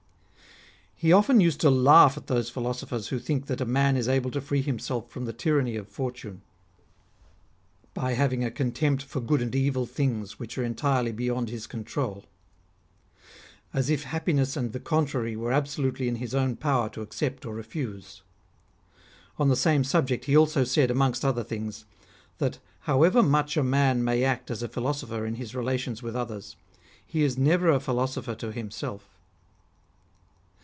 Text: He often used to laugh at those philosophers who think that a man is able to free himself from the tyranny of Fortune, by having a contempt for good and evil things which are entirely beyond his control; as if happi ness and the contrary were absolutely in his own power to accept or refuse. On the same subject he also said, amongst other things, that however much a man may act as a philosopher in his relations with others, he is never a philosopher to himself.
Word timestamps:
He 1.03 1.11
often 1.11 1.39
used 1.39 1.59
to 1.61 1.71
laugh 1.71 2.15
at 2.15 2.27
those 2.27 2.51
philosophers 2.51 3.07
who 3.07 3.17
think 3.17 3.47
that 3.47 3.59
a 3.59 3.65
man 3.65 3.97
is 3.97 4.07
able 4.07 4.29
to 4.29 4.39
free 4.39 4.61
himself 4.61 5.09
from 5.09 5.25
the 5.25 5.33
tyranny 5.33 5.75
of 5.75 5.87
Fortune, 5.87 6.43
by 7.95 8.13
having 8.13 8.43
a 8.43 8.51
contempt 8.51 9.01
for 9.01 9.19
good 9.19 9.41
and 9.41 9.55
evil 9.55 9.87
things 9.87 10.37
which 10.37 10.59
are 10.59 10.63
entirely 10.63 11.11
beyond 11.11 11.49
his 11.49 11.65
control; 11.65 12.25
as 13.73 13.89
if 13.89 14.03
happi 14.03 14.35
ness 14.35 14.55
and 14.55 14.73
the 14.73 14.79
contrary 14.79 15.35
were 15.35 15.51
absolutely 15.51 16.07
in 16.07 16.17
his 16.17 16.35
own 16.35 16.55
power 16.55 16.87
to 16.89 17.01
accept 17.01 17.47
or 17.47 17.55
refuse. 17.55 18.21
On 19.39 19.49
the 19.49 19.55
same 19.55 19.83
subject 19.83 20.25
he 20.25 20.37
also 20.37 20.63
said, 20.63 20.91
amongst 20.91 21.25
other 21.25 21.43
things, 21.43 21.85
that 22.37 22.59
however 22.81 23.23
much 23.23 23.57
a 23.57 23.63
man 23.63 24.03
may 24.03 24.23
act 24.23 24.51
as 24.51 24.61
a 24.61 24.69
philosopher 24.69 25.25
in 25.25 25.33
his 25.33 25.55
relations 25.55 26.03
with 26.03 26.15
others, 26.15 26.57
he 27.03 27.23
is 27.23 27.39
never 27.39 27.71
a 27.71 27.79
philosopher 27.79 28.35
to 28.35 28.51
himself. 28.51 29.07